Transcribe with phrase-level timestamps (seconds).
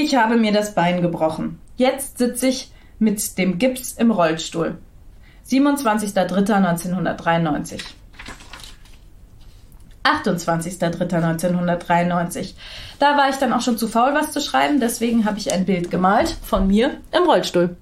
[0.00, 1.58] Ich habe mir das Bein gebrochen.
[1.76, 4.78] Jetzt sitze ich mit dem Gips im Rollstuhl.
[5.50, 7.80] 27.03.1993.
[10.04, 12.54] 28.03.1993.
[13.00, 15.64] Da war ich dann auch schon zu faul, was zu schreiben, deswegen habe ich ein
[15.64, 17.76] Bild gemalt von mir im Rollstuhl.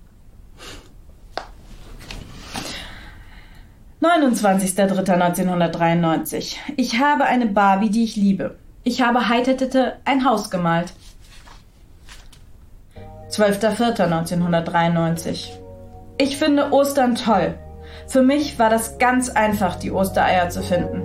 [4.00, 6.56] 29.03.1993.
[6.78, 8.56] Ich habe eine Barbie, die ich liebe.
[8.84, 10.94] Ich habe Heitertitte ein Haus gemalt.
[13.36, 15.50] 12.04.1993.
[16.16, 17.58] Ich finde Ostern toll.
[18.06, 21.02] Für mich war das ganz einfach, die Ostereier zu finden.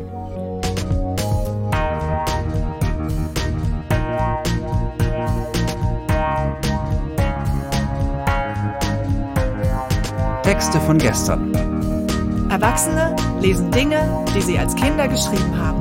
[10.43, 11.53] Texte von gestern.
[12.49, 15.80] Erwachsene lesen Dinge, die sie als Kinder geschrieben haben.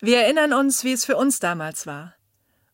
[0.00, 2.14] Wir erinnern uns, wie es für uns damals war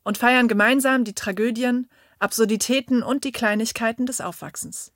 [0.03, 4.92] und feiern gemeinsam die Tragödien, Absurditäten und die Kleinigkeiten des Aufwachsens.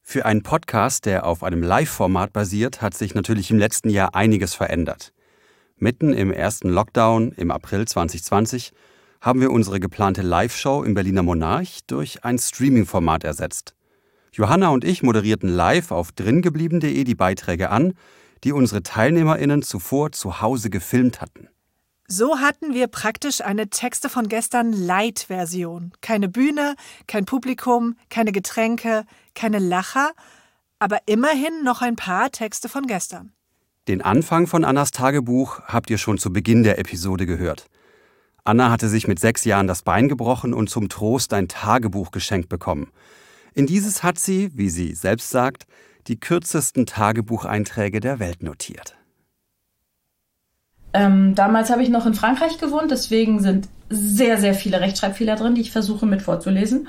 [0.00, 4.54] Für einen Podcast, der auf einem Live-Format basiert, hat sich natürlich im letzten Jahr einiges
[4.54, 5.12] verändert.
[5.76, 8.72] Mitten im ersten Lockdown im April 2020
[9.20, 13.76] haben wir unsere geplante Live-Show im Berliner Monarch durch ein Streaming-Format ersetzt.
[14.32, 17.94] Johanna und ich moderierten live auf dringeblieben.de die Beiträge an,
[18.44, 21.48] die unsere TeilnehmerInnen zuvor zu Hause gefilmt hatten.
[22.08, 25.92] So hatten wir praktisch eine Texte von gestern Light-Version.
[26.02, 26.74] Keine Bühne,
[27.06, 30.10] kein Publikum, keine Getränke, keine Lacher,
[30.78, 33.32] aber immerhin noch ein paar Texte von gestern.
[33.88, 37.66] Den Anfang von Annas Tagebuch habt ihr schon zu Beginn der Episode gehört.
[38.44, 42.48] Anna hatte sich mit sechs Jahren das Bein gebrochen und zum Trost ein Tagebuch geschenkt
[42.48, 42.90] bekommen.
[43.54, 45.66] In dieses hat sie, wie sie selbst sagt,
[46.08, 48.96] die kürzesten Tagebucheinträge der Welt notiert.
[50.94, 55.54] Ähm, damals habe ich noch in Frankreich gewohnt, deswegen sind sehr, sehr viele Rechtschreibfehler drin,
[55.54, 56.88] die ich versuche mit vorzulesen.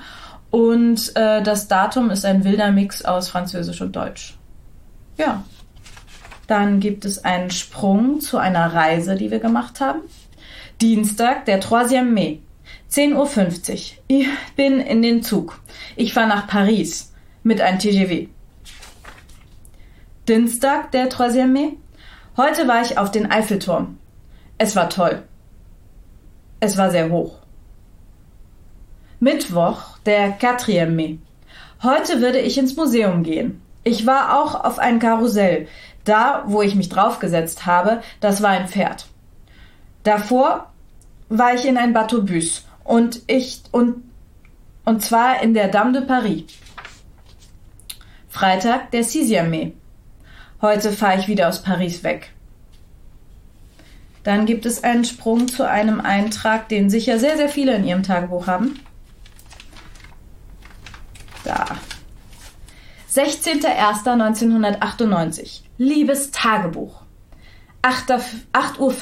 [0.52, 4.38] Und äh, das Datum ist ein wilder Mix aus Französisch und Deutsch.
[5.18, 5.44] Ja.
[6.48, 10.02] Dann gibt es einen Sprung zu einer Reise, die wir gemacht haben.
[10.82, 12.04] Dienstag, der 3.
[12.04, 12.40] Mai,
[12.92, 13.98] 10.50 Uhr.
[14.08, 15.62] Ich bin in den Zug.
[15.96, 17.14] Ich fahre nach Paris
[17.44, 18.28] mit einem TGV.
[20.28, 21.48] Dienstag, der 3.
[21.48, 21.74] Mai,
[22.38, 23.98] Heute war ich auf den Eiffelturm.
[24.58, 25.24] Es war toll.
[26.62, 27.40] Es war sehr hoch.
[29.20, 30.88] Mittwoch, der 4.
[30.88, 31.18] Mai.
[31.84, 33.62] Heute würde ich ins Museum gehen.
[33.84, 35.68] Ich war auch auf ein Karussell.
[36.06, 39.08] Da, wo ich mich draufgesetzt habe, das war ein Pferd.
[40.04, 40.72] Davor
[41.28, 44.04] war ich in ein Bateaubus und ich und
[44.86, 46.46] und zwar in der Dame de Paris.
[48.30, 49.30] Freitag, der 6.
[50.64, 52.32] Heute fahre ich wieder aus Paris weg.
[54.24, 58.04] Dann gibt es einen Sprung zu einem Eintrag, den sicher sehr, sehr viele in ihrem
[58.04, 58.80] Tagebuch haben.
[61.44, 61.66] Da.
[63.12, 65.64] 16.01.1998.
[65.78, 67.02] Liebes Tagebuch.
[67.82, 68.94] 8.05 Uhr,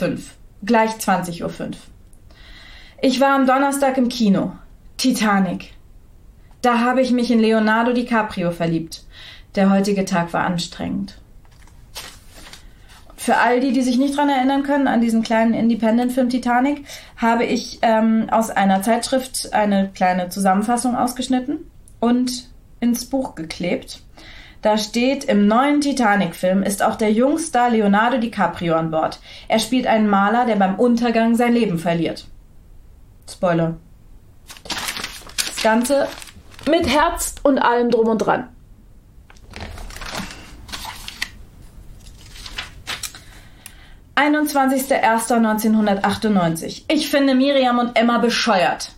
[0.66, 1.52] gleich 20.05 Uhr.
[3.04, 4.54] Ich war am Donnerstag im Kino.
[4.98, 5.76] Titanic.
[6.64, 9.04] Da habe ich mich in Leonardo DiCaprio verliebt.
[9.54, 11.21] Der heutige Tag war anstrengend.
[13.22, 16.88] Für all die, die sich nicht dran erinnern können, an diesen kleinen Independent-Film Titanic,
[17.18, 22.50] habe ich ähm, aus einer Zeitschrift eine kleine Zusammenfassung ausgeschnitten und
[22.80, 24.02] ins Buch geklebt.
[24.64, 29.20] Da steht, im neuen Titanic-Film ist auch der Jungstar Leonardo DiCaprio an Bord.
[29.48, 32.26] Er spielt einen Maler, der beim Untergang sein Leben verliert.
[33.30, 33.78] Spoiler.
[35.46, 36.08] Das Ganze
[36.68, 38.48] mit Herz und allem drum und dran.
[44.22, 46.84] 21.01.1998.
[46.88, 48.92] Ich finde Miriam und Emma bescheuert.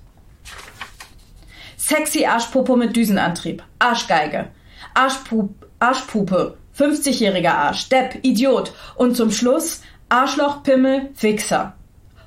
[1.78, 3.64] Sexy Arschpopo mit Düsenantrieb.
[3.80, 4.50] Arschgeige.
[4.94, 6.58] Arschpup, Arschpupe.
[6.78, 7.88] 50-jähriger Arsch.
[7.88, 8.20] Depp.
[8.24, 8.74] Idiot.
[8.96, 11.76] Und zum Schluss Arschloch, Pimmel, Wichser.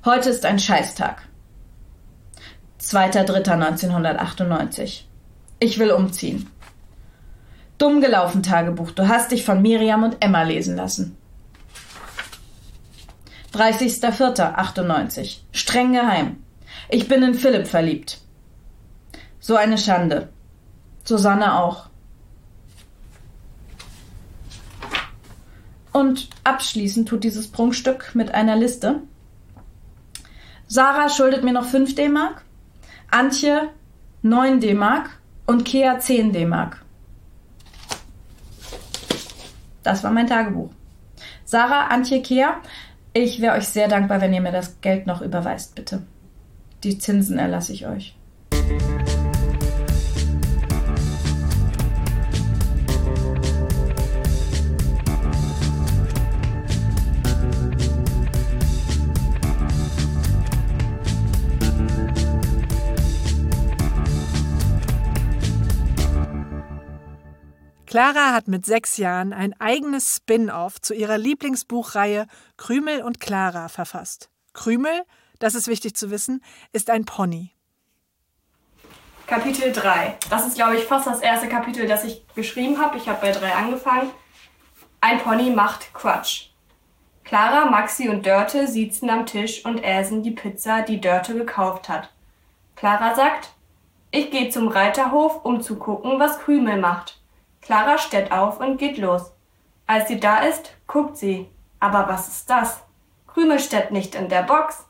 [0.07, 1.21] Heute ist ein Scheißtag.
[2.81, 5.03] 2.3.1998.
[5.59, 6.49] Ich will umziehen.
[7.77, 8.93] Dumm gelaufen, Tagebuch.
[8.93, 11.19] Du hast dich von Miriam und Emma lesen lassen.
[13.57, 15.39] 30.04.98.
[15.53, 16.43] Streng geheim.
[16.89, 18.21] Ich bin in Philipp verliebt.
[19.41, 20.29] So eine Schande.
[21.05, 21.89] Susanne auch.
[25.93, 29.01] Und abschließend tut dieses Prunkstück mit einer Liste.
[30.67, 32.43] Sarah schuldet mir noch 5 D-Mark,
[33.11, 33.71] Antje
[34.23, 35.09] 9 D-Mark
[35.47, 36.85] und Kea 10 D-Mark.
[39.85, 40.71] Das war mein Tagebuch.
[41.45, 42.61] Sarah, Antje, Kea,
[43.17, 46.03] ich wäre euch sehr dankbar, wenn ihr mir das Geld noch überweist, bitte.
[46.85, 48.16] Die Zinsen erlasse ich euch.
[67.97, 72.27] Clara hat mit sechs Jahren ein eigenes Spin-off zu ihrer Lieblingsbuchreihe
[72.59, 74.29] Krümel und Clara verfasst.
[74.53, 75.01] Krümel,
[75.39, 76.45] das ist wichtig zu wissen,
[76.75, 77.53] ist ein Pony.
[79.27, 80.19] Kapitel 3.
[80.29, 82.99] Das ist, glaube ich, fast das erste Kapitel, das ich geschrieben habe.
[82.99, 84.11] Ich habe bei 3 angefangen.
[85.01, 86.49] Ein Pony macht Quatsch.
[87.25, 92.13] Clara, Maxi und Dörte sitzen am Tisch und essen die Pizza, die Dörte gekauft hat.
[92.75, 93.55] Clara sagt,
[94.11, 97.23] ich gehe zum Reiterhof, um zu gucken, was Krümel macht.
[97.67, 99.33] Clara steht auf und geht los.
[99.89, 101.49] Als sie da ist, guckt sie.
[101.81, 102.81] Aber was ist das?
[103.27, 104.87] Krümel steht nicht in der Box.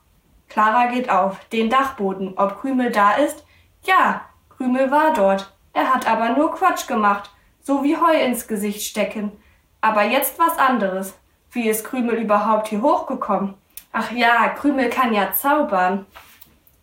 [0.50, 3.46] Clara geht auf den Dachboden, ob Krümel da ist.
[3.84, 5.54] Ja, Krümel war dort.
[5.72, 7.30] Er hat aber nur Quatsch gemacht,
[7.62, 9.32] so wie Heu ins Gesicht stecken.
[9.80, 11.14] Aber jetzt was anderes.
[11.52, 13.54] Wie ist Krümel überhaupt hier hochgekommen?
[13.90, 16.04] Ach ja, Krümel kann ja zaubern.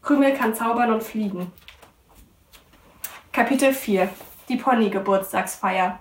[0.01, 1.51] Krümel kann zaubern und fliegen.
[3.31, 4.09] Kapitel 4
[4.49, 5.99] die Pony-Geburtstagsfeier.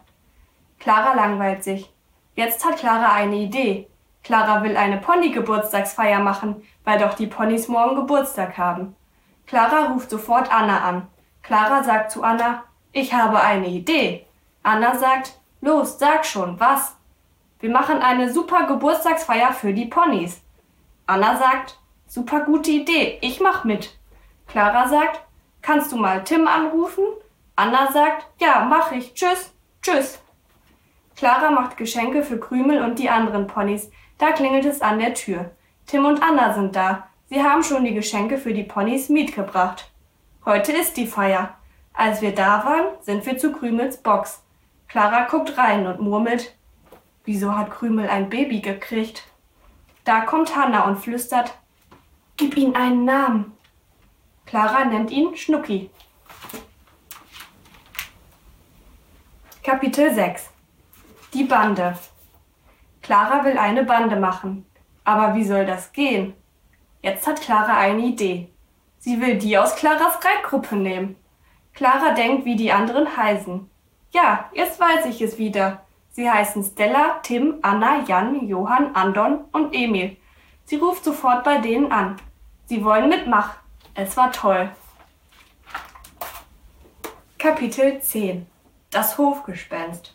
[0.78, 1.92] Clara langweilt sich.
[2.34, 3.88] Jetzt hat Clara eine Idee.
[4.24, 8.96] Clara will eine Pony-Geburtstagsfeier machen, weil doch die Ponys morgen Geburtstag haben.
[9.46, 11.08] Clara ruft sofort Anna an.
[11.42, 14.26] Clara sagt zu Anna, ich habe eine Idee.
[14.62, 16.96] Anna sagt, los, sag schon, was?
[17.60, 20.40] Wir machen eine super Geburtstagsfeier für die Ponys.
[21.06, 23.98] Anna sagt, super gute Idee, ich mach mit.
[24.46, 25.20] Clara sagt,
[25.62, 27.04] kannst du mal Tim anrufen?
[27.62, 29.14] Anna sagt, ja, mach ich.
[29.14, 30.18] Tschüss, tschüss.
[31.14, 33.88] Clara macht Geschenke für Krümel und die anderen Ponys.
[34.18, 35.52] Da klingelt es an der Tür.
[35.86, 37.06] Tim und Anna sind da.
[37.26, 39.92] Sie haben schon die Geschenke für die Ponys mitgebracht.
[40.44, 41.56] Heute ist die Feier.
[41.94, 44.42] Als wir da waren, sind wir zu Krümels Box.
[44.88, 46.56] Clara guckt rein und murmelt,
[47.24, 49.22] wieso hat Krümel ein Baby gekriegt?
[50.02, 51.54] Da kommt Hanna und flüstert,
[52.36, 53.56] gib ihm einen Namen.
[54.46, 55.90] Clara nennt ihn Schnucki.
[59.72, 60.50] Kapitel 6
[61.32, 61.96] Die Bande
[63.00, 64.66] Clara will eine Bande machen.
[65.02, 66.34] Aber wie soll das gehen?
[67.00, 68.50] Jetzt hat Clara eine Idee.
[68.98, 71.16] Sie will die aus Claras Reitgruppe nehmen.
[71.72, 73.70] Clara denkt, wie die anderen heißen.
[74.10, 75.80] Ja, jetzt weiß ich es wieder.
[76.10, 80.18] Sie heißen Stella, Tim, Anna, Jan, Johann, Andon und Emil.
[80.64, 82.16] Sie ruft sofort bei denen an.
[82.66, 83.58] Sie wollen mitmachen.
[83.94, 84.68] Es war toll.
[87.38, 88.51] Kapitel 10
[88.92, 90.14] das Hofgespenst.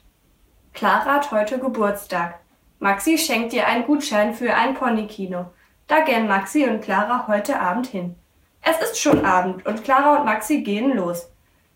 [0.73, 2.39] Clara hat heute Geburtstag.
[2.79, 5.47] Maxi schenkt ihr einen Gutschein für ein Ponykino.
[5.87, 8.15] Da gehen Maxi und Clara heute Abend hin.
[8.61, 11.27] Es ist schon Abend und Clara und Maxi gehen los.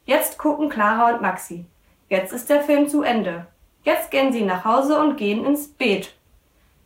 [0.06, 1.66] Jetzt gucken Clara und Maxi.
[2.08, 3.48] Jetzt ist der Film zu Ende.
[3.84, 6.14] Jetzt gehen sie nach Hause und gehen ins Beet.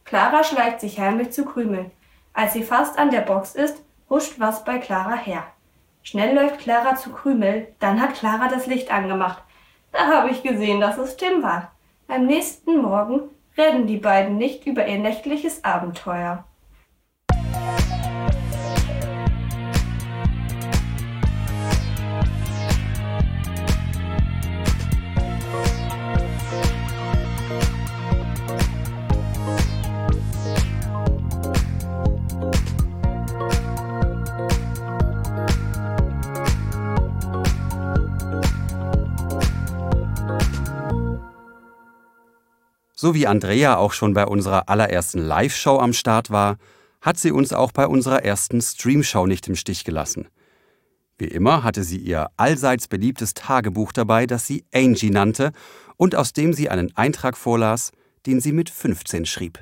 [0.05, 1.91] Clara schleicht sich heimlich zu Krümel.
[2.31, 5.43] Als sie fast an der Box ist, huscht was bei Clara her.
[6.03, 9.44] Schnell läuft Clara zu Krümel, dann hat Clara das Licht angemacht.
[9.95, 11.71] Da habe ich gesehen, dass es Tim war.
[12.09, 16.43] Am nächsten Morgen reden die beiden nicht über ihr nächtliches Abenteuer.
[42.95, 46.55] So wie Andrea auch schon bei unserer allerersten Live-Show am Start war,
[47.01, 50.29] hat sie uns auch bei unserer ersten Stream-Show nicht im Stich gelassen.
[51.17, 55.51] Wie immer hatte sie ihr allseits beliebtes Tagebuch dabei, das sie Angie nannte
[55.97, 57.91] und aus dem sie einen Eintrag vorlas,
[58.25, 59.59] den sie mit 15 schrieb.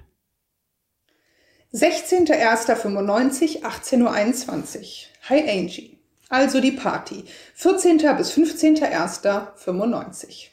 [1.74, 4.84] 16.01.95, 18.21 Uhr.
[5.30, 5.98] Hi Angie.
[6.30, 7.26] Also die Party.
[7.56, 7.98] 14.
[8.16, 10.53] bis 15.01.95.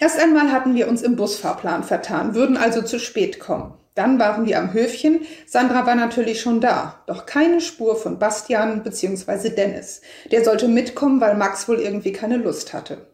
[0.00, 3.74] Erst einmal hatten wir uns im Busfahrplan vertan, würden also zu spät kommen.
[3.94, 5.26] Dann waren wir am Höfchen.
[5.46, 9.50] Sandra war natürlich schon da, doch keine Spur von Bastian bzw.
[9.50, 10.00] Dennis.
[10.32, 13.08] Der sollte mitkommen, weil Max wohl irgendwie keine Lust hatte.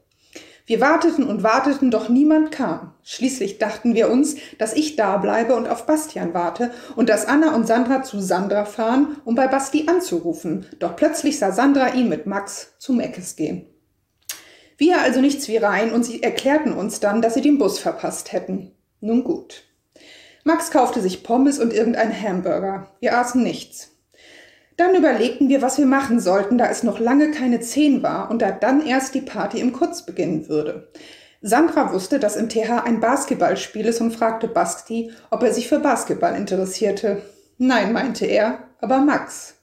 [0.64, 2.92] Wir warteten und warteten, doch niemand kam.
[3.02, 7.56] Schließlich dachten wir uns, dass ich da bleibe und auf Bastian warte und dass Anna
[7.56, 10.66] und Sandra zu Sandra fahren, um bei Basti anzurufen.
[10.78, 13.66] Doch plötzlich sah Sandra ihn mit Max zum Eckes gehen.
[14.78, 18.32] Wir also nichts wie rein und sie erklärten uns dann, dass sie den Bus verpasst
[18.32, 18.72] hätten.
[19.00, 19.64] Nun gut.
[20.44, 22.88] Max kaufte sich Pommes und irgendein Hamburger.
[23.00, 23.96] Wir aßen nichts.
[24.76, 28.42] Dann überlegten wir, was wir machen sollten, da es noch lange keine zehn war und
[28.42, 30.88] da dann erst die Party im Kurz beginnen würde.
[31.40, 35.78] Sandra wusste, dass im TH ein Basketballspiel ist und fragte Basti, ob er sich für
[35.78, 37.22] Basketball interessierte.
[37.58, 39.55] Nein, meinte er, aber Max.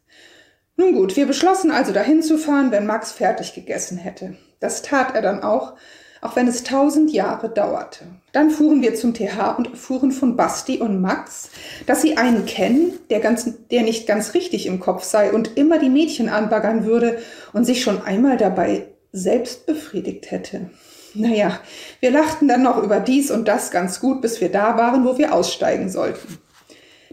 [0.76, 4.38] Nun gut, wir beschlossen also dahin zu fahren, wenn Max fertig gegessen hätte.
[4.60, 5.74] Das tat er dann auch,
[6.22, 8.06] auch wenn es tausend Jahre dauerte.
[8.32, 11.52] Dann fuhren wir zum TH und erfuhren von Basti und Max,
[11.86, 15.78] dass sie einen kennen, der, ganz, der nicht ganz richtig im Kopf sei und immer
[15.78, 17.20] die Mädchen anbaggern würde
[17.52, 20.72] und sich schon einmal dabei selbst befriedigt hätte.
[21.14, 21.60] Naja,
[22.00, 25.20] wir lachten dann noch über dies und das ganz gut, bis wir da waren, wo
[25.20, 26.40] wir aussteigen sollten.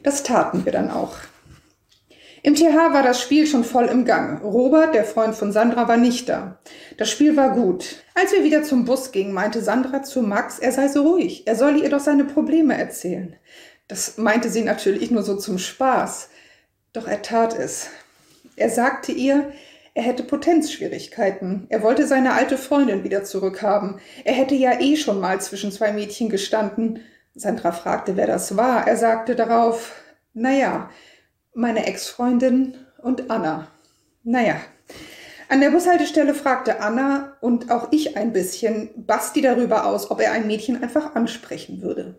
[0.03, 1.17] Das taten wir dann auch.
[2.43, 4.43] Im TH war das Spiel schon voll im Gang.
[4.43, 6.59] Robert, der Freund von Sandra, war nicht da.
[6.97, 7.97] Das Spiel war gut.
[8.15, 11.57] Als wir wieder zum Bus gingen, meinte Sandra zu Max, er sei so ruhig, er
[11.57, 13.37] solle ihr doch seine Probleme erzählen.
[13.89, 16.31] Das meinte sie natürlich nur so zum Spaß.
[16.93, 17.91] Doch er tat es.
[18.57, 19.53] Er sagte ihr,
[19.95, 21.67] er hätte Potenzschwierigkeiten.
[21.69, 24.01] Er wollte seine alte Freundin wieder zurückhaben.
[24.25, 27.01] Er hätte ja eh schon mal zwischen zwei Mädchen gestanden.
[27.35, 28.87] Sandra fragte, wer das war.
[28.87, 29.93] Er sagte darauf,
[30.33, 30.91] naja,
[31.55, 33.69] meine Ex-Freundin und Anna.
[34.23, 34.61] Naja,
[35.49, 40.33] an der Bushaltestelle fragte Anna und auch ich ein bisschen Basti darüber aus, ob er
[40.33, 42.15] ein Mädchen einfach ansprechen würde.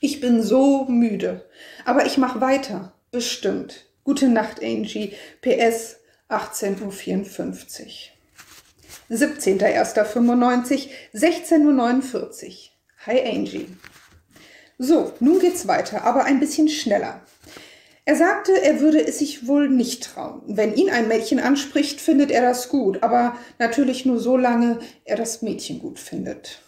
[0.00, 1.48] Ich bin so müde,
[1.84, 3.86] aber ich mache weiter, bestimmt.
[4.02, 5.14] Gute Nacht, Angie.
[5.40, 5.96] PS
[6.28, 8.10] 18.54
[9.10, 9.16] Uhr.
[9.16, 12.30] 17.01.95, 16.49 Uhr.
[13.06, 13.68] Hi, Angie.
[14.76, 17.20] So, nun geht's weiter, aber ein bisschen schneller.
[18.06, 20.42] Er sagte, er würde es sich wohl nicht trauen.
[20.46, 25.16] Wenn ihn ein Mädchen anspricht, findet er das gut, aber natürlich nur so lange er
[25.16, 26.60] das Mädchen gut findet.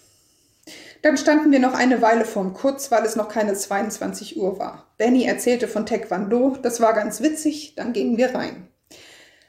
[1.03, 4.87] Dann standen wir noch eine Weile vorm Kurz, weil es noch keine 22 Uhr war.
[4.97, 8.69] Benny erzählte von Taekwondo, das war ganz witzig, dann gingen wir rein.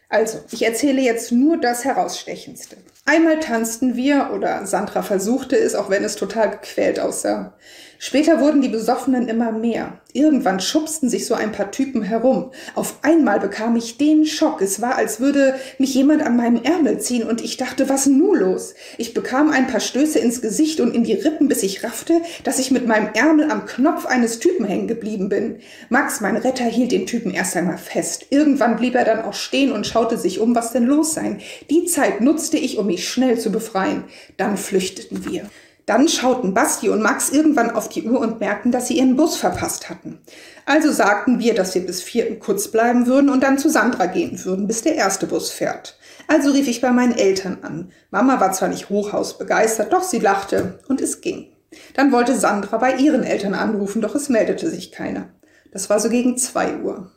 [0.09, 2.77] Also, ich erzähle jetzt nur das Herausstechendste.
[3.05, 7.57] Einmal tanzten wir, oder Sandra versuchte es, auch wenn es total gequält aussah.
[7.99, 9.99] Später wurden die Besoffenen immer mehr.
[10.13, 12.51] Irgendwann schubsten sich so ein paar Typen herum.
[12.75, 14.61] Auf einmal bekam ich den Schock.
[14.61, 18.37] Es war, als würde mich jemand an meinem Ärmel ziehen und ich dachte, was nun
[18.37, 18.75] los?
[18.97, 22.59] Ich bekam ein paar Stöße ins Gesicht und in die Rippen, bis ich raffte, dass
[22.59, 25.57] ich mit meinem Ärmel am Knopf eines Typen hängen geblieben bin.
[25.89, 28.27] Max, mein Retter, hielt den Typen erst einmal fest.
[28.29, 31.37] Irgendwann blieb er dann auch stehen und schaute sich um, was denn los sei.
[31.69, 34.03] Die Zeit nutzte ich, um mich schnell zu befreien.
[34.37, 35.49] Dann flüchteten wir.
[35.87, 39.37] Dann schauten Basti und Max irgendwann auf die Uhr und merkten, dass sie ihren Bus
[39.37, 40.19] verpasst hatten.
[40.65, 44.43] Also sagten wir, dass wir bis vier kurz bleiben würden und dann zu Sandra gehen
[44.43, 45.97] würden, bis der erste Bus fährt.
[46.27, 47.93] Also rief ich bei meinen Eltern an.
[48.11, 51.53] Mama war zwar nicht hochhausbegeistert, doch sie lachte und es ging.
[51.93, 55.29] Dann wollte Sandra bei ihren Eltern anrufen, doch es meldete sich keiner.
[55.71, 57.11] Das war so gegen zwei Uhr.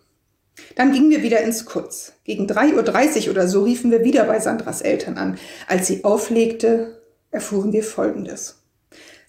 [0.77, 2.13] Dann gingen wir wieder ins Kurz.
[2.23, 5.39] Gegen 3.30 Uhr oder so riefen wir wieder bei Sandras Eltern an.
[5.67, 8.60] Als sie auflegte, erfuhren wir Folgendes.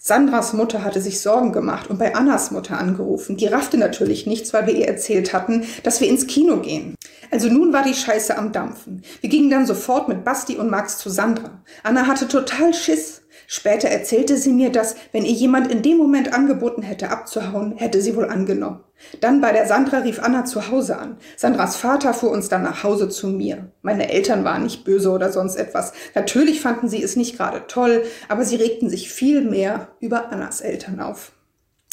[0.04, 3.36] Sandras Mutter hatte sich Sorgen gemacht und bei Annas Mutter angerufen.
[3.36, 6.96] Die raffte natürlich nichts, weil wir ihr erzählt hatten, dass wir ins Kino gehen.
[7.30, 9.02] Also nun war die Scheiße am Dampfen.
[9.20, 11.62] Wir gingen dann sofort mit Basti und Max zu Sandra.
[11.84, 13.21] Anna hatte total Schiss.
[13.46, 18.00] Später erzählte sie mir, dass, wenn ihr jemand in dem Moment angeboten hätte abzuhauen, hätte
[18.00, 18.80] sie wohl angenommen.
[19.20, 21.16] Dann bei der Sandra rief Anna zu Hause an.
[21.36, 23.72] Sandras Vater fuhr uns dann nach Hause zu mir.
[23.82, 25.92] Meine Eltern waren nicht böse oder sonst etwas.
[26.14, 30.60] Natürlich fanden sie es nicht gerade toll, aber sie regten sich viel mehr über Annas
[30.60, 31.32] Eltern auf.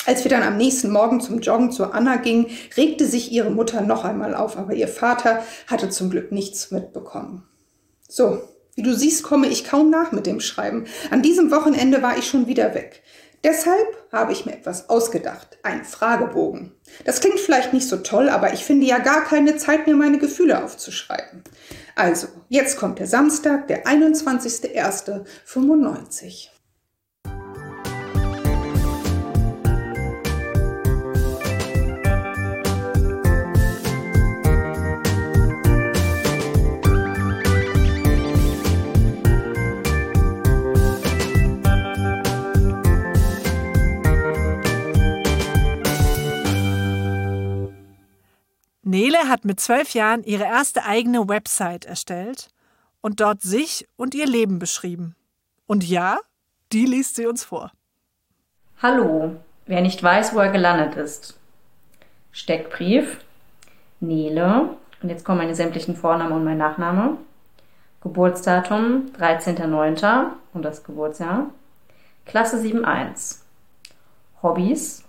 [0.05, 3.81] Als wir dann am nächsten Morgen zum Joggen zu Anna gingen, regte sich ihre Mutter
[3.81, 7.43] noch einmal auf, aber ihr Vater hatte zum Glück nichts mitbekommen.
[8.07, 8.41] So,
[8.79, 10.85] wie du siehst, komme ich kaum nach mit dem Schreiben.
[11.11, 13.03] An diesem Wochenende war ich schon wieder weg.
[13.43, 16.71] Deshalb habe ich mir etwas ausgedacht, einen Fragebogen.
[17.03, 20.17] Das klingt vielleicht nicht so toll, aber ich finde ja gar keine Zeit mehr, meine
[20.17, 21.43] Gefühle aufzuschreiben.
[21.95, 26.47] Also, jetzt kommt der Samstag, der 21.01.95.
[49.29, 52.49] hat mit zwölf Jahren ihre erste eigene Website erstellt
[53.01, 55.15] und dort sich und ihr Leben beschrieben.
[55.67, 56.17] Und ja,
[56.71, 57.71] die liest sie uns vor.
[58.81, 61.37] Hallo, wer nicht weiß, wo er gelandet ist.
[62.31, 63.23] Steckbrief,
[63.99, 67.17] Nele, und jetzt kommen meine sämtlichen Vornamen und mein Nachname.
[68.01, 70.27] Geburtsdatum 13.09.
[70.53, 71.47] und das Geburtsjahr.
[72.25, 73.39] Klasse 7.1.
[74.41, 75.03] Hobbys.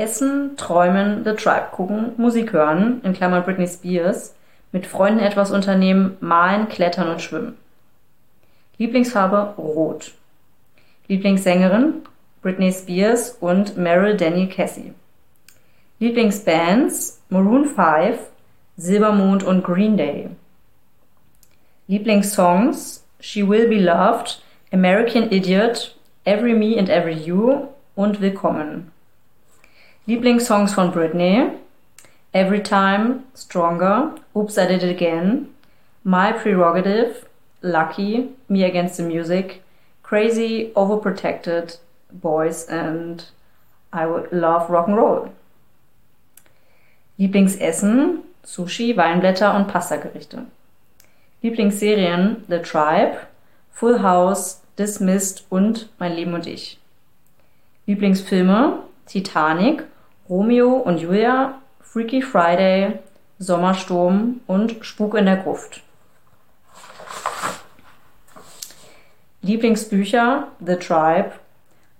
[0.00, 4.34] Essen, träumen, The Tribe gucken, Musik hören, in Klammern Britney Spears,
[4.72, 7.58] mit Freunden etwas unternehmen, malen, klettern und schwimmen.
[8.78, 10.12] Lieblingsfarbe rot.
[11.08, 12.02] Lieblingssängerin
[12.40, 14.94] Britney Spears und Meryl Daniel Cassie.
[15.98, 18.18] Lieblingsbands Maroon 5,
[18.78, 20.30] Silbermond und Green Day.
[21.88, 24.42] Lieblingssongs She Will Be Loved,
[24.72, 28.92] American Idiot, Every Me and Every You und Willkommen.
[30.10, 31.52] Lieblingssongs von Britney
[32.32, 35.54] Every Time, Stronger, Oops I Did It Again,
[36.02, 37.26] My Prerogative,
[37.62, 39.62] Lucky, Me Against the Music,
[40.02, 41.78] Crazy, Overprotected,
[42.10, 43.26] Boys and
[43.92, 45.30] I Love Rock and Roll.
[47.16, 50.46] Lieblingsessen Sushi, Weinblätter und Pastagerichte.
[51.40, 53.18] Lieblingsserien The Tribe,
[53.70, 56.80] Full House, Dismissed und Mein Leben und ich.
[57.86, 59.84] Lieblingsfilme Titanic,
[60.30, 63.00] Romeo und Julia, Freaky Friday,
[63.40, 65.82] Sommersturm und Spuk in der Gruft.
[69.42, 71.32] Lieblingsbücher The Tribe,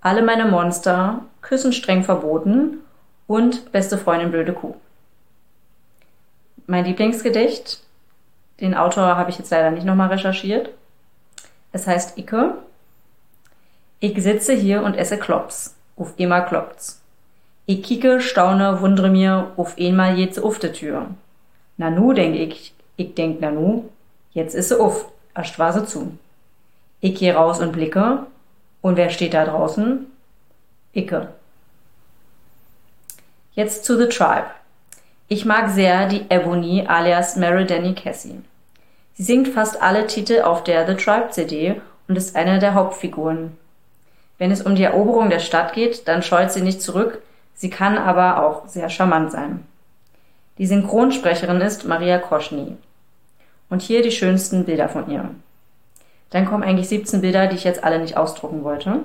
[0.01, 2.79] Alle meine Monster, Küssen streng verboten
[3.27, 4.77] und Beste Freundin blöde Kuh.
[6.67, 7.83] Mein Lieblingsgedicht
[8.61, 10.71] den Autor habe ich jetzt leider nicht nochmal recherchiert.
[11.73, 12.59] Es heißt Icke.
[14.01, 15.77] Ich sitze hier und esse Klops.
[15.97, 17.00] Auf immer kloppt's.
[17.67, 21.07] Ich kicke, staune, wundere mir, auf einmal jetzt auf de Tür.
[21.77, 23.85] Nanu, denk ich, ich denk Nanu,
[24.33, 26.19] jetzt ist sie auf, erst war sie zu.
[27.01, 28.27] Ich geh raus und blicke,
[28.83, 30.07] und wer steht da draußen?
[30.93, 31.29] Icke.
[33.53, 34.47] Jetzt zu The Tribe.
[35.29, 38.41] Ich mag sehr die Ebony alias Mary Danny Cassie.
[39.15, 43.57] Sie singt fast alle Titel auf der The Tribe CD und ist eine der Hauptfiguren.
[44.39, 47.21] Wenn es um die Eroberung der Stadt geht, dann scheut sie nicht zurück,
[47.61, 49.67] sie kann aber auch sehr charmant sein.
[50.59, 52.77] Die Synchronsprecherin ist Maria Koschny.
[53.69, 55.31] Und hier die schönsten Bilder von ihr.
[56.31, 59.01] Dann kommen eigentlich 17 Bilder, die ich jetzt alle nicht ausdrucken wollte.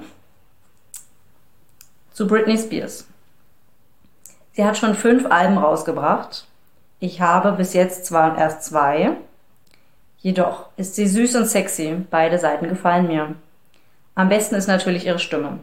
[2.14, 3.08] Zu Britney Spears.
[4.54, 6.48] Sie hat schon fünf Alben rausgebracht.
[7.00, 9.18] Ich habe bis jetzt zwar erst zwei,
[10.26, 13.36] Jedoch ist sie süß und sexy, beide Seiten gefallen mir.
[14.16, 15.60] Am besten ist natürlich ihre Stimme.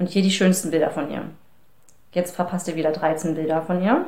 [0.00, 1.22] Und hier die schönsten Bilder von ihr.
[2.12, 4.06] Jetzt verpasst ihr wieder 13 Bilder von ihr.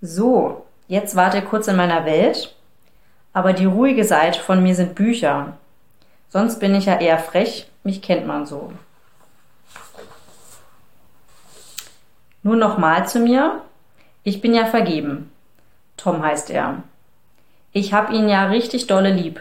[0.00, 2.54] So, jetzt wart ihr kurz in meiner Welt.
[3.32, 5.56] Aber die ruhige Seite von mir sind Bücher.
[6.28, 8.72] Sonst bin ich ja eher frech, mich kennt man so.
[12.42, 13.62] Nur nochmal zu mir.
[14.24, 15.30] Ich bin ja vergeben.
[15.96, 16.82] Tom heißt er.
[17.72, 19.40] Ich hab ihn ja richtig dolle lieb.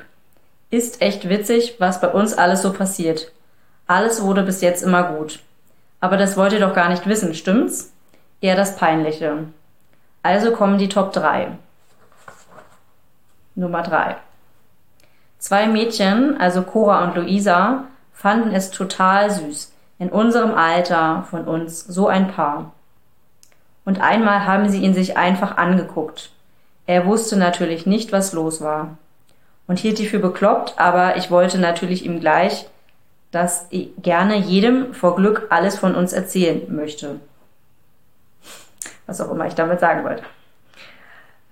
[0.69, 3.31] Ist echt witzig, was bei uns alles so passiert.
[3.85, 5.39] Alles wurde bis jetzt immer gut.
[5.99, 7.91] Aber das wollt ihr doch gar nicht wissen, stimmt's?
[8.41, 9.45] Eher das Peinliche.
[10.23, 11.49] Also kommen die Top 3.
[13.55, 14.15] Nummer 3.
[15.39, 19.73] Zwei Mädchen, also Cora und Luisa, fanden es total süß.
[19.99, 22.73] In unserem Alter von uns so ein Paar.
[23.85, 26.31] Und einmal haben sie ihn sich einfach angeguckt.
[26.85, 28.97] Er wusste natürlich nicht, was los war
[29.67, 32.67] und hielt die für bekloppt, aber ich wollte natürlich ihm gleich,
[33.31, 37.19] dass ich gerne jedem vor Glück alles von uns erzählen möchte.
[39.05, 40.23] Was auch immer ich damit sagen wollte.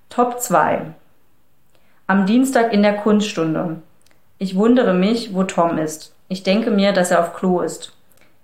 [0.10, 0.82] Top 2.
[2.08, 3.78] Am Dienstag in der Kunststunde.
[4.38, 6.14] Ich wundere mich, wo Tom ist.
[6.28, 7.94] Ich denke mir, dass er auf Klo ist.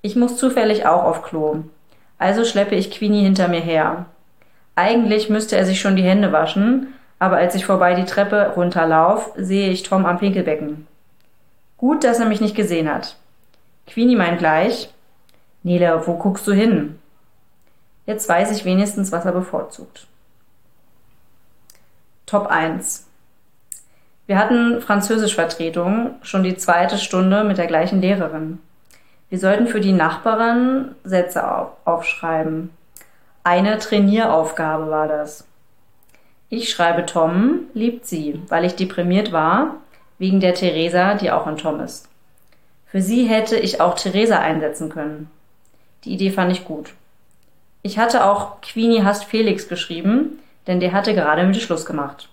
[0.01, 1.63] Ich muss zufällig auch auf Klo.
[2.17, 4.05] Also schleppe ich Queenie hinter mir her.
[4.75, 9.31] Eigentlich müsste er sich schon die Hände waschen, aber als ich vorbei die Treppe runterlauf,
[9.35, 10.87] sehe ich Tom am Pinkelbecken.
[11.77, 13.15] Gut, dass er mich nicht gesehen hat.
[13.91, 14.89] Queenie meint gleich,
[15.63, 16.97] Nele, wo guckst du hin?
[18.05, 20.07] Jetzt weiß ich wenigstens, was er bevorzugt.
[22.25, 23.05] Top 1.
[24.27, 28.59] Wir hatten Französischvertretung, schon die zweite Stunde mit der gleichen Lehrerin.
[29.27, 31.43] Wir sollten für die Nachbarin Sätze
[31.83, 32.69] aufschreiben.
[33.43, 35.45] Eine Trainieraufgabe war das.
[36.47, 39.75] Ich schreibe Tom, liebt sie, weil ich deprimiert war,
[40.17, 42.07] wegen der Theresa, die auch ein Tom ist.
[42.91, 45.31] Für sie hätte ich auch Theresa einsetzen können.
[46.03, 46.93] Die Idee fand ich gut.
[47.83, 52.27] Ich hatte auch Queenie hasst Felix geschrieben, denn der hatte gerade mit Schluss gemacht.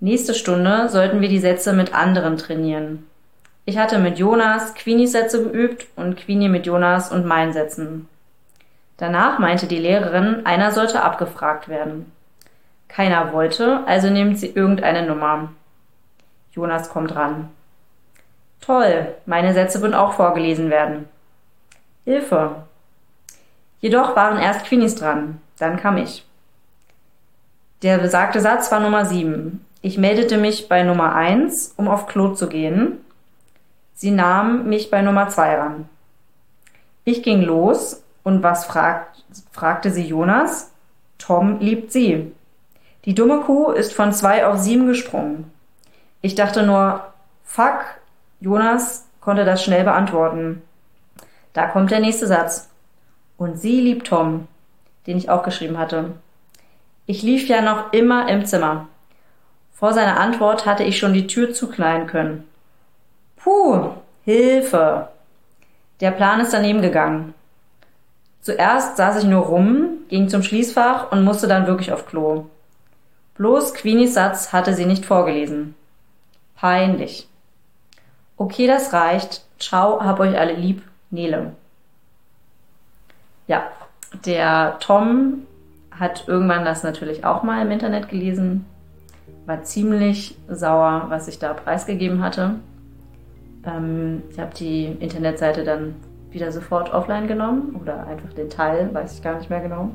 [0.00, 3.06] Nächste Stunde sollten wir die Sätze mit anderen trainieren.
[3.64, 8.08] Ich hatte mit Jonas Queenies Sätze geübt und Queenie mit Jonas und meinen Sätzen.
[8.98, 12.12] Danach meinte die Lehrerin, einer sollte abgefragt werden.
[12.88, 15.52] Keiner wollte, also nimmt sie irgendeine Nummer.
[16.52, 17.48] Jonas kommt ran.
[18.62, 21.08] Toll, meine Sätze würden auch vorgelesen werden.
[22.04, 22.62] Hilfe.
[23.80, 26.24] Jedoch waren erst Queenies dran, dann kam ich.
[27.82, 29.64] Der besagte Satz war Nummer 7.
[29.80, 32.98] Ich meldete mich bei Nummer 1, um auf Klo zu gehen.
[33.94, 35.88] Sie nahm mich bei Nummer 2 ran.
[37.04, 40.70] Ich ging los und was fragt, fragte sie Jonas?
[41.18, 42.32] Tom liebt sie.
[43.04, 45.50] Die dumme Kuh ist von 2 auf 7 gesprungen.
[46.20, 47.04] Ich dachte nur,
[47.42, 47.80] fuck,
[48.42, 50.62] Jonas konnte das schnell beantworten.
[51.52, 52.68] Da kommt der nächste Satz.
[53.38, 54.48] Und sie liebt Tom,
[55.06, 56.10] den ich auch geschrieben hatte.
[57.06, 58.88] Ich lief ja noch immer im Zimmer.
[59.72, 62.44] Vor seiner Antwort hatte ich schon die Tür zuknallen können.
[63.36, 63.90] Puh,
[64.24, 65.08] Hilfe.
[66.00, 67.34] Der Plan ist daneben gegangen.
[68.40, 72.46] Zuerst saß ich nur rum, ging zum Schließfach und musste dann wirklich auf Klo.
[73.36, 75.76] Bloß Queenies Satz hatte sie nicht vorgelesen.
[76.56, 77.28] Peinlich.
[78.42, 79.44] Okay, das reicht.
[79.60, 80.82] Ciao, hab euch alle lieb.
[81.10, 81.52] Nele.
[83.46, 83.68] Ja,
[84.26, 85.42] der Tom
[85.92, 88.64] hat irgendwann das natürlich auch mal im Internet gelesen,
[89.46, 92.56] war ziemlich sauer, was ich da preisgegeben hatte.
[93.64, 95.94] Ähm, ich habe die Internetseite dann
[96.32, 99.90] wieder sofort offline genommen oder einfach den Teil, weiß ich gar nicht mehr genau.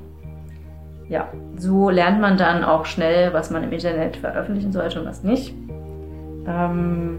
[1.09, 5.21] Ja, so lernt man dann auch schnell, was man im Internet veröffentlichen sollte und was
[5.23, 5.53] nicht.
[6.47, 7.17] Ähm,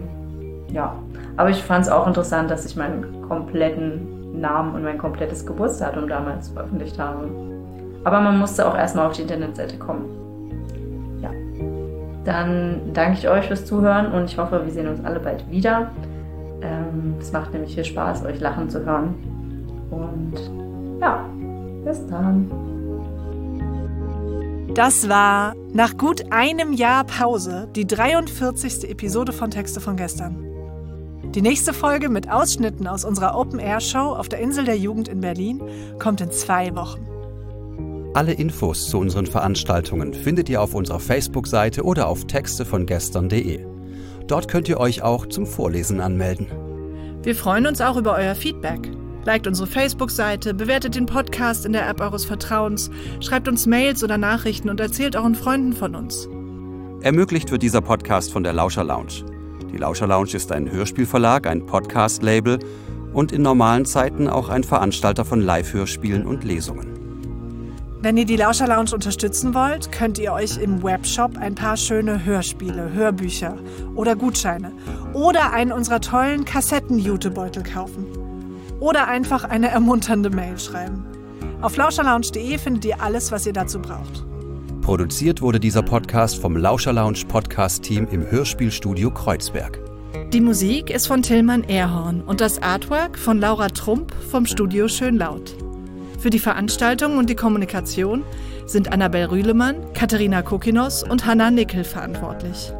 [0.71, 0.95] ja,
[1.39, 6.09] aber ich fand es auch interessant, dass ich meinen kompletten Namen und mein komplettes Geburtsdatum
[6.09, 7.29] damals veröffentlicht habe.
[8.03, 10.03] Aber man musste auch erstmal auf die Internetseite kommen.
[11.21, 11.29] Ja.
[12.25, 15.91] Dann danke ich euch fürs Zuhören und ich hoffe, wir sehen uns alle bald wieder.
[16.61, 19.15] Ähm, es macht nämlich viel Spaß, euch lachen zu hören.
[19.91, 20.33] Und
[20.99, 21.23] ja,
[21.85, 22.51] bis dann.
[24.73, 28.89] Das war nach gut einem Jahr Pause die 43.
[28.89, 30.48] Episode von Texte von gestern.
[31.35, 35.61] Die nächste Folge mit Ausschnitten aus unserer Open-Air-Show auf der Insel der Jugend in Berlin
[35.99, 37.05] kommt in zwei Wochen.
[38.15, 43.63] Alle Infos zu unseren Veranstaltungen findet ihr auf unserer Facebook-Seite oder auf textevongestern.de.
[44.25, 46.47] Dort könnt ihr euch auch zum Vorlesen anmelden.
[47.21, 48.89] Wir freuen uns auch über euer Feedback.
[49.23, 52.89] Liked unsere Facebook-Seite, bewertet den Podcast in der App eures Vertrauens,
[53.19, 56.27] schreibt uns Mails oder Nachrichten und erzählt euren Freunden von uns.
[57.01, 59.38] Ermöglicht wird dieser Podcast von der Lauscher Lounge.
[59.71, 62.59] Die Lauscher Lounge ist ein Hörspielverlag, ein Podcast-Label
[63.13, 66.87] und in normalen Zeiten auch ein Veranstalter von Live-Hörspielen und Lesungen.
[68.01, 72.23] Wenn ihr die Lauscher Lounge unterstützen wollt, könnt ihr euch im Webshop ein paar schöne
[72.25, 73.57] Hörspiele, Hörbücher
[73.93, 74.71] oder Gutscheine
[75.13, 78.05] oder einen unserer tollen Kassetten-Jutebeutel kaufen.
[78.79, 81.05] Oder einfach eine ermunternde Mail schreiben.
[81.61, 84.25] Auf lauscherlounge.de findet ihr alles, was ihr dazu braucht.
[84.89, 89.79] Produziert wurde dieser Podcast vom Lauscher Lounge Podcast Team im Hörspielstudio Kreuzberg.
[90.33, 95.55] Die Musik ist von Tillmann Erhorn und das Artwork von Laura Trump vom Studio Schönlaut.
[96.17, 98.23] Für die Veranstaltung und die Kommunikation
[98.65, 102.73] sind Annabel Rühlemann, Katharina Kokinos und Hanna Nickel verantwortlich.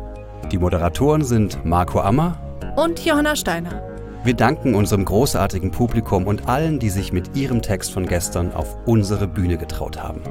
[0.51, 2.39] Die Moderatoren sind Marco Ammer
[2.75, 3.83] und Johanna Steiner.
[4.23, 8.75] Wir danken unserem großartigen Publikum und allen, die sich mit ihrem Text von gestern auf
[8.87, 10.23] unsere Bühne getraut haben.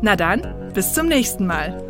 [0.00, 1.82] Na dann, bis zum nächsten Mal.